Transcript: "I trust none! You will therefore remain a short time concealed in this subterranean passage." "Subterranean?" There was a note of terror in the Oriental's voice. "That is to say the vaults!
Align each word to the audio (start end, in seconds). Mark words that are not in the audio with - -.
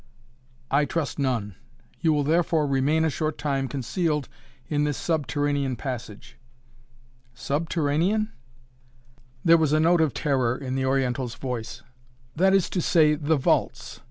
"I 0.71 0.85
trust 0.85 1.19
none! 1.19 1.53
You 1.99 2.11
will 2.11 2.23
therefore 2.23 2.65
remain 2.65 3.05
a 3.05 3.09
short 3.11 3.37
time 3.37 3.67
concealed 3.67 4.27
in 4.67 4.83
this 4.83 4.97
subterranean 4.97 5.75
passage." 5.75 6.39
"Subterranean?" 7.35 8.31
There 9.45 9.57
was 9.59 9.73
a 9.73 9.79
note 9.79 10.01
of 10.01 10.15
terror 10.15 10.57
in 10.57 10.73
the 10.73 10.85
Oriental's 10.87 11.35
voice. 11.35 11.83
"That 12.35 12.55
is 12.55 12.67
to 12.71 12.81
say 12.81 13.13
the 13.13 13.37
vaults! 13.37 13.99